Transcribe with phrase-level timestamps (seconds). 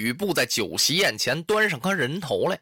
[0.00, 2.58] 吕布在酒席宴前端上颗人头来，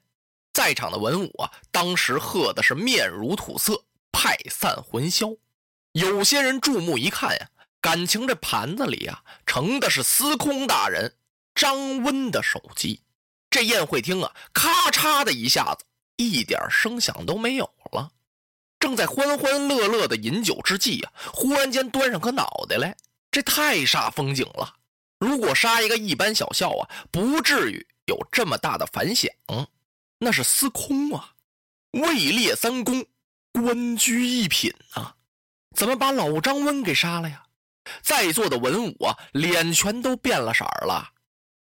[0.53, 5.28] 在场的文武啊，当时喝的是面如土色，派散魂消。
[5.92, 7.48] 有些人注目一看呀，
[7.80, 11.14] 感情这盘子里啊，盛的是司空大人
[11.55, 13.03] 张温的首级。
[13.48, 15.84] 这宴会厅啊，咔嚓的一下子，
[16.17, 18.11] 一点声响都没有了。
[18.80, 22.97] 正在欢欢乐乐的饮酒之际啊，忽然间端上颗脑袋来，
[23.30, 24.75] 这太煞风景了。
[25.39, 29.31] 如果杀一个一般小校啊，不至于有这么大的反响。
[30.19, 31.34] 那是司空啊，
[31.92, 33.06] 位列三公，
[33.53, 35.14] 官居一品啊，
[35.77, 37.45] 怎么把老张温给杀了呀？
[38.03, 41.12] 在座的文武啊，脸全都变了色了，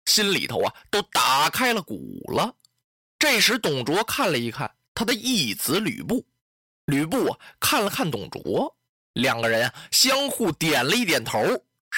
[0.06, 2.56] 心里头啊都打开了鼓了。
[3.16, 6.26] 这时，董卓看了一看他的义子吕布，
[6.86, 8.76] 吕布啊看了看董卓，
[9.12, 11.38] 两个人啊相互点了一点头。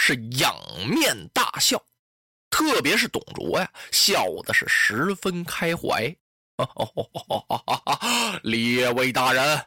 [0.02, 0.56] 是仰
[0.88, 1.78] 面大笑，
[2.48, 6.16] 特别是董卓呀，笑的是十分开怀。
[8.42, 9.62] 列位大人，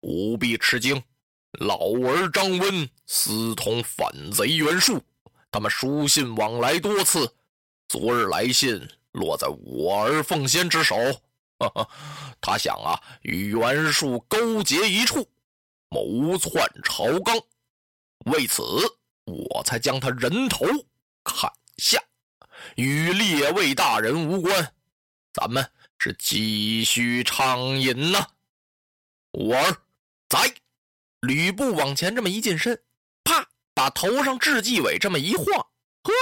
[0.00, 1.00] 不必吃惊，
[1.60, 5.00] 老儿张温私通反贼袁术，
[5.52, 7.32] 他们书信往来多次，
[7.86, 10.96] 昨日来信落在我儿奉先之手。
[12.42, 15.30] 他想啊，与袁术勾结一处，
[15.88, 17.40] 谋篡朝纲，
[18.24, 18.62] 为此。
[19.28, 20.64] 我才将他人头
[21.22, 22.02] 砍下，
[22.76, 24.72] 与列位大人无关。
[25.34, 28.26] 咱们是继续畅饮呐。
[29.32, 29.76] 我儿
[30.28, 30.54] 在，
[31.20, 32.80] 吕布往前这么一近身，
[33.22, 36.12] 啪，把头上雉纪尾这么一晃，呵，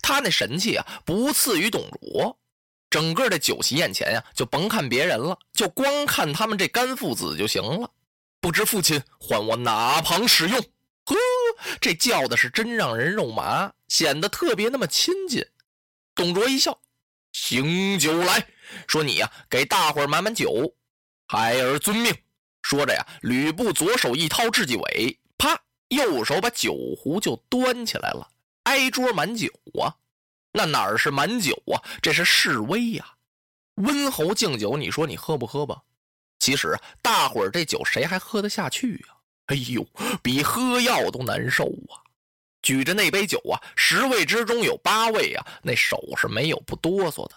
[0.00, 2.38] 他那神气啊，不次于董卓。
[2.88, 7.90] 整个这酒席宴前呀，就甭看别人了，就光看他们这干父子就行了。
[8.40, 10.64] 不知父亲唤我哪旁使用？
[11.06, 11.16] 呵，
[11.80, 15.46] 这叫的是真让人肉麻，显得特别那么亲近。
[16.14, 16.78] 董卓一笑，
[17.32, 18.46] 行酒来
[18.86, 20.74] 说：“你呀，给大伙儿满满酒。”
[21.28, 22.14] 孩儿遵命。
[22.62, 28.28] 说着呀，吕布左手一掏雉鸡尾，啪，右手把酒壶就端起来了，
[28.64, 29.48] 挨桌满酒
[29.80, 29.94] 啊！
[30.52, 31.78] 那哪儿是满酒啊？
[32.02, 33.06] 这是示威呀！
[33.74, 35.82] 温侯敬酒，你说你喝不喝吧？
[36.40, 39.15] 其实大伙儿这酒谁还喝得下去呀？
[39.46, 39.86] 哎呦，
[40.22, 42.02] 比喝药都难受啊！
[42.62, 47.34] 举着那杯酒啊，十位之中有八位啊，那手是没有不哆嗦的。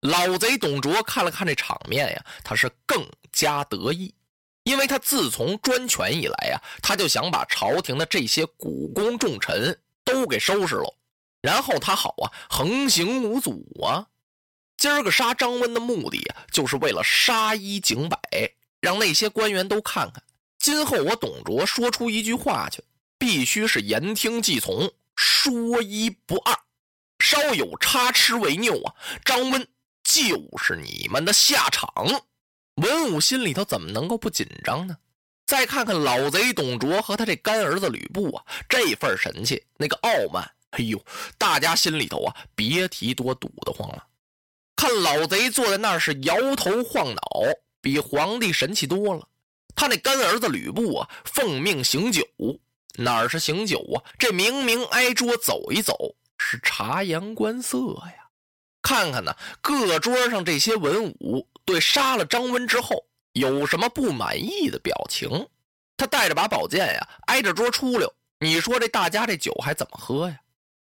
[0.00, 4.14] 老贼董卓看了看这场面呀，他是更加得意，
[4.64, 10.96] 因为他自从专权以来呀，他就想把朝廷的这些股肱重臣都给收拾了，
[11.42, 14.06] 然后他好啊，横行无阻啊。
[14.78, 18.18] 今儿个杀张温的目的啊，就是为了杀一儆百，
[18.80, 20.22] 让那些官员都看看。
[20.62, 22.84] 今后我董卓说出一句话去，
[23.18, 26.56] 必须是言听计从，说一不二，
[27.18, 29.66] 稍有差池为拗啊，张温
[30.04, 31.92] 就是你们的下场。
[32.76, 34.96] 文武心里头怎么能够不紧张呢？
[35.46, 41.04] 再看看老贼董卓和他这干儿子吕布啊，这份神气，那个傲慢，哎呦，
[41.36, 44.06] 大家心里头啊，别提多堵得慌了。
[44.76, 47.20] 看老贼坐在那儿是摇头晃脑，
[47.80, 49.26] 比皇帝神气多了。
[49.74, 52.24] 他那干儿子吕布啊，奉命行酒，
[52.98, 54.04] 哪是行酒啊？
[54.18, 58.28] 这明明挨桌走一走，是察言观色呀。
[58.82, 65.48] 看看呢，各桌上这些文武对杀了张温之后有什么不满意的表情？
[65.96, 68.12] 他带着把宝剑呀，挨着桌出溜。
[68.40, 70.36] 你说这大家这酒还怎么喝呀？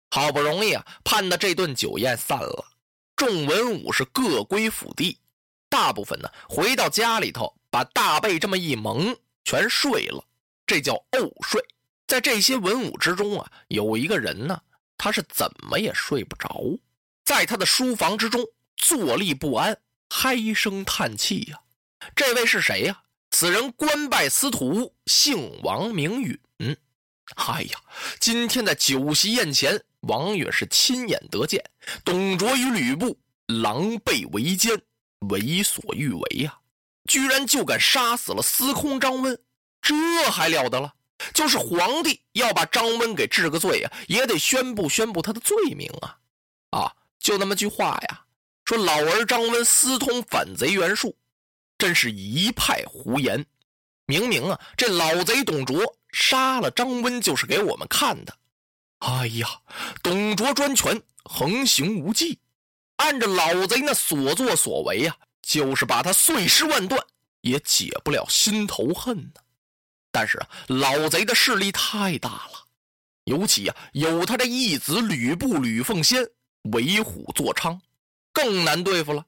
[0.10, 2.66] 好不容易啊，盼的这顿酒宴散了，
[3.16, 5.20] 众文武是各归府地，
[5.70, 7.56] 大部分呢回到家里头。
[7.76, 9.14] 把大被这么一蒙，
[9.44, 10.24] 全睡了，
[10.66, 11.62] 这叫怄睡。
[12.08, 14.58] 在这些文武之中啊，有一个人呢，
[14.98, 16.80] 他是怎么也睡不着，
[17.26, 18.42] 在他的书房之中
[18.78, 19.78] 坐立不安，
[20.08, 21.60] 唉声叹气呀。
[22.16, 23.04] 这位是谁呀？
[23.32, 26.40] 此人官拜司徒，姓王，名允。
[27.36, 27.80] 哎呀，
[28.22, 31.62] 今天在酒席宴前，王允是亲眼得见
[32.06, 34.82] 董卓与吕布狼狈为奸。
[35.30, 36.58] 为所欲为呀，
[37.08, 39.40] 居然就敢杀死了司空张温，
[39.82, 39.96] 这
[40.32, 40.94] 还了得了？
[41.34, 46.18] 就是皇帝要把张温给治个罪呀，也得宣布宣布他的罪名啊！
[46.72, 48.26] 啊，就那么句话呀，
[48.66, 51.16] 说老儿张温私通反贼袁术，
[51.78, 53.46] 真是一派胡言。
[54.08, 58.38] 明明啊，这老贼董卓杀了张温就是给我们看的。
[59.00, 59.48] 哎呀，
[60.04, 62.38] 董卓专权，横行无忌，
[62.98, 67.00] 按着老贼那所作所为呀，就是把他碎尸万段，
[67.42, 69.42] 也解不了心头恨呢。
[70.12, 72.66] 但是啊，老贼的势力太大了，
[73.26, 76.28] 尤其呀，有他这义子吕布吕奉先
[76.74, 77.80] 为虎作伥，
[78.34, 79.24] 更难对付了。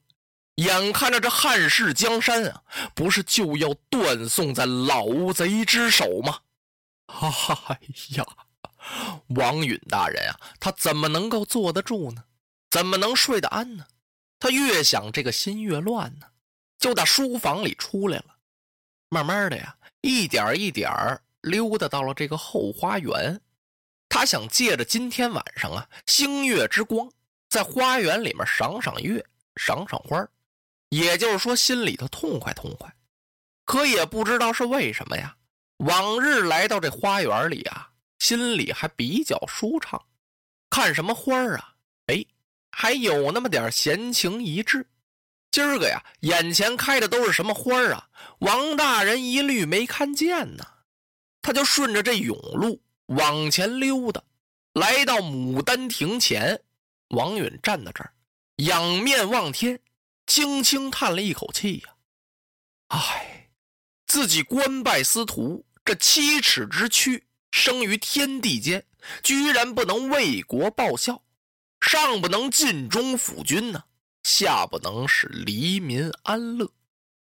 [0.56, 2.62] 眼看着这汉室江山啊，
[2.96, 6.40] 不是就要断送在老贼之手吗？
[7.68, 7.78] 哎
[8.16, 8.26] 呀，
[9.28, 12.24] 王允大人啊，他怎么能够坐得住呢？
[12.70, 13.86] 怎么能睡得安呢？
[14.38, 16.26] 他越想这个心越乱呢，
[16.78, 18.36] 就打书房里出来了。
[19.08, 20.90] 慢慢的呀，一点一点
[21.40, 23.40] 溜达到了这个后花园。
[24.08, 27.10] 他想借着今天晚上啊，星月之光，
[27.48, 29.24] 在花园里面赏赏月，
[29.56, 30.26] 赏赏花
[30.88, 32.94] 也就是说，心里头痛快痛快，
[33.64, 35.36] 可也不知道是为什么呀。
[35.78, 40.06] 往日来到这花园里啊，心里还比较舒畅，
[40.70, 41.74] 看什么花啊，
[42.06, 42.24] 哎，
[42.70, 44.86] 还有那么点闲情逸致。
[45.50, 48.08] 今儿个呀，眼前开的都是什么花啊？
[48.40, 50.64] 王大人一律没看见呢。
[51.40, 54.22] 他就顺着这甬路往前溜达，
[54.74, 56.60] 来到牡丹亭前，
[57.08, 58.12] 王允站在这儿，
[58.56, 59.80] 仰面望天。
[60.26, 61.94] 轻轻叹了一口气呀，
[62.88, 63.48] 唉，
[64.06, 68.84] 自己官拜司徒，这七尺之躯，生于天地间，
[69.22, 71.22] 居然不能为国报效，
[71.90, 73.82] 上不能尽忠辅君呢，
[74.22, 76.70] 下不能使黎民安乐，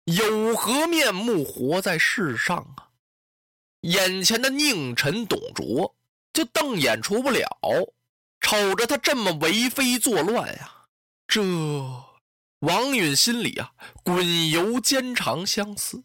[0.05, 2.93] 有何面目活在世上啊？
[3.81, 5.97] 眼前的佞臣董卓
[6.35, 7.49] 就瞪眼出不了，
[8.43, 10.71] 瞅着他这么为非作乱呀，
[11.27, 11.41] 这。
[12.59, 13.73] 王允心里啊，
[14.05, 16.05] 滚油兼长相思，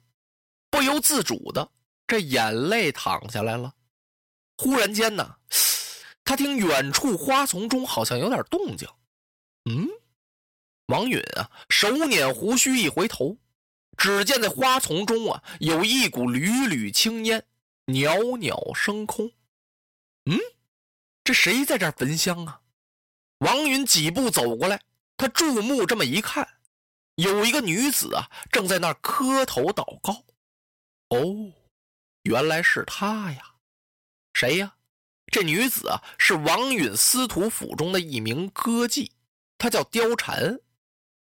[0.70, 1.70] 不由自主的
[2.08, 3.74] 这眼泪淌下来了。
[4.56, 5.36] 忽然间呢，
[6.28, 8.86] 他听远处花丛中好像有点动静。
[9.64, 9.88] 嗯，
[10.88, 13.38] 王允啊，手捻胡须一回头，
[13.96, 17.46] 只见在花丛中啊，有一股缕缕青烟，
[17.86, 19.32] 袅袅升空。
[20.26, 20.38] 嗯，
[21.24, 22.60] 这谁在这儿焚香啊？
[23.38, 24.82] 王允几步走过来。
[25.16, 26.60] 他注目这么一看，
[27.16, 30.26] 有一个女子啊，正在那儿磕头祷告。
[31.08, 31.54] 哦，
[32.24, 33.56] 原来是她呀！
[34.34, 34.76] 谁呀？
[35.32, 39.10] 这女子啊，是王允司徒府中的一名歌妓，
[39.58, 40.60] 她叫貂蝉。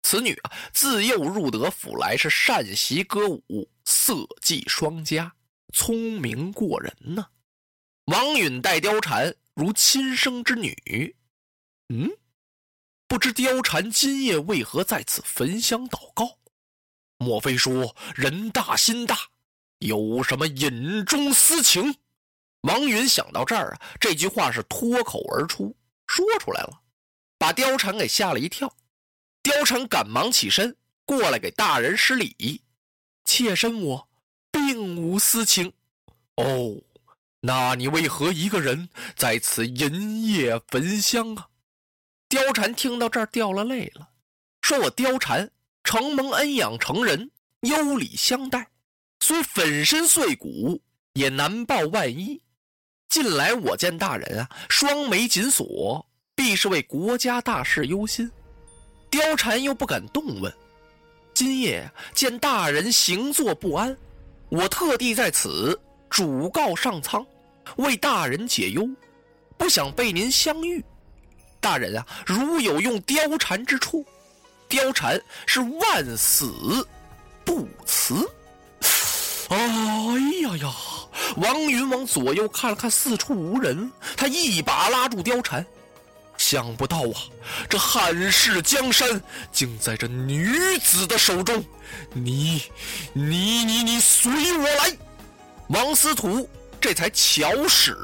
[0.03, 5.33] 此女啊，自幼入得府来，是善习歌舞，色技双佳，
[5.73, 7.27] 聪明过人呢。
[8.05, 11.15] 王允待貂蝉如亲生之女。
[11.89, 12.11] 嗯。
[13.07, 16.37] 不知貂蝉今夜为何在此焚香祷告？
[17.17, 19.17] 莫非说人大心大，
[19.79, 21.95] 有什么隐中私情？
[22.65, 25.75] 王云想到这儿啊，这句话是脱口而出，
[26.07, 26.81] 说出来了，
[27.37, 28.75] 把貂蝉给吓了一跳。
[29.43, 32.63] 貂蝉赶忙起身过来给大人施礼
[33.23, 34.09] ：“妾身我
[34.51, 35.71] 并无私情。”
[36.37, 36.75] 哦，
[37.41, 41.47] 那你为何一个人在此银夜焚香啊？
[42.29, 44.09] 貂蝉听到这儿掉了泪了，
[44.61, 45.51] 说：“我貂蝉
[45.83, 47.29] 承蒙恩养成人，
[47.61, 48.71] 优礼相待，
[49.19, 50.81] 虽粉身碎骨
[51.13, 52.41] 也难报万一。
[53.15, 56.05] 近来我见大人啊，双眉紧锁，
[56.35, 58.29] 必是为国家大事忧心。”
[59.09, 60.53] 貂蝉又不敢动问。
[61.33, 63.95] 今夜见大人行坐不安，
[64.49, 65.79] 我特地在此
[66.09, 67.25] 主告上苍，
[67.77, 68.85] 为大人解忧，
[69.57, 70.83] 不想被您相遇。
[71.61, 74.05] 大人啊，如有用貂蝉之处，
[74.67, 76.85] 貂蝉是万死
[77.45, 78.29] 不辞。
[79.47, 79.57] 哎
[80.41, 80.73] 呀呀！
[81.37, 85.65] 王云往左右看了看，四处无人，他一把拉住貂蝉。
[86.37, 87.15] 想不到啊，
[87.69, 91.63] 这汉室江山竟在这女子的手中。
[92.13, 92.63] 你、
[93.13, 94.97] 你、你、你随我来！
[95.69, 96.47] 王司徒
[96.79, 97.95] 这才巧使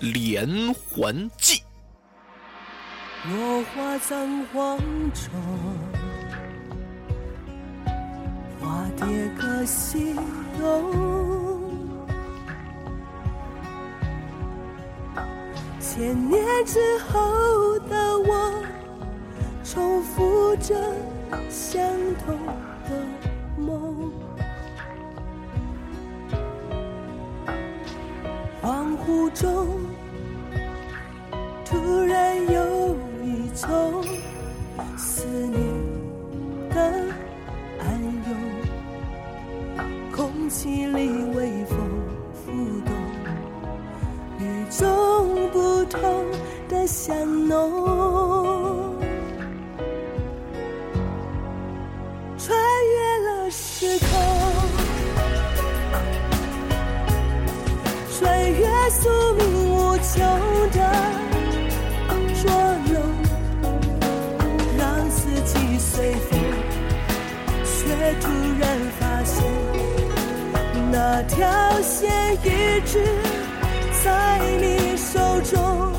[0.00, 1.62] 连环计。
[3.24, 4.78] 落花葬黄
[5.12, 5.30] 冢，
[8.60, 9.06] 花蝶
[9.40, 10.14] 各西
[10.60, 11.37] 东。
[15.98, 16.78] 千年之
[17.10, 18.54] 后的我，
[19.64, 20.76] 重复着
[21.50, 21.82] 相
[22.24, 22.38] 同
[22.84, 22.90] 的
[23.60, 24.12] 梦。
[28.62, 29.66] 恍惚中，
[31.64, 34.04] 突然有一种
[34.96, 35.60] 思念
[36.70, 36.80] 的
[37.80, 41.08] 暗涌，空气里
[46.88, 47.14] 香
[47.46, 48.96] 浓，
[52.38, 54.08] 穿越了时空。
[58.18, 59.40] 穿越宿命
[59.70, 60.08] 无求
[60.72, 60.78] 的
[62.40, 62.50] 捉
[62.90, 62.96] 弄，
[64.78, 66.40] 让四季随风，
[67.64, 67.74] 却
[68.18, 68.66] 突然
[68.98, 69.36] 发现
[70.90, 71.36] 那条
[71.82, 72.10] 线
[72.42, 73.04] 一直
[74.02, 75.92] 在你手中，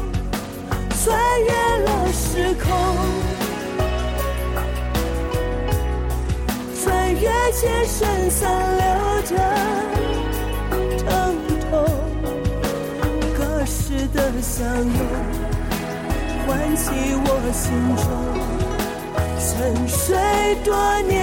[1.10, 1.50] 穿越
[1.86, 2.70] 了时空，
[6.84, 6.86] 穿
[7.16, 7.98] 越前生
[8.30, 8.38] 残
[8.78, 8.86] 留
[9.24, 9.34] 的
[11.00, 11.08] 疼
[11.62, 11.68] 痛。
[13.36, 14.94] 隔世的相拥，
[16.46, 16.86] 唤起
[17.26, 18.06] 我心中
[19.40, 19.50] 沉
[19.88, 19.98] 睡
[20.64, 20.70] 多
[21.08, 21.18] 年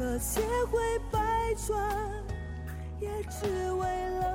[0.00, 0.80] 这千回
[1.12, 1.20] 百
[1.66, 1.78] 转，
[3.00, 4.29] 也只为了